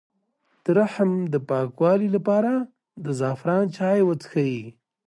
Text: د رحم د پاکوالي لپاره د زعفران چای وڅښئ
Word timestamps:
د 0.63 0.65
رحم 0.79 1.11
د 1.33 1.35
پاکوالي 1.49 2.09
لپاره 2.15 2.51
د 3.03 3.05
زعفران 3.19 3.65
چای 3.77 3.99
وڅښئ 4.05 4.55